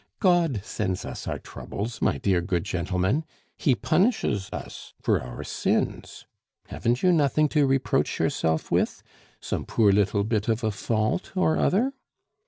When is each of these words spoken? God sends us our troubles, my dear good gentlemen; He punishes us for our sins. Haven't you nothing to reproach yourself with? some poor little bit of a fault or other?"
God 0.17 0.61
sends 0.65 1.05
us 1.05 1.27
our 1.27 1.37
troubles, 1.37 2.01
my 2.01 2.17
dear 2.17 2.41
good 2.41 2.63
gentlemen; 2.63 3.23
He 3.55 3.75
punishes 3.75 4.49
us 4.51 4.95
for 4.99 5.21
our 5.21 5.43
sins. 5.43 6.25
Haven't 6.69 7.03
you 7.03 7.11
nothing 7.11 7.47
to 7.49 7.67
reproach 7.67 8.17
yourself 8.17 8.71
with? 8.71 9.03
some 9.41 9.63
poor 9.63 9.91
little 9.91 10.23
bit 10.23 10.47
of 10.47 10.63
a 10.63 10.71
fault 10.71 11.31
or 11.37 11.55
other?" 11.59 11.93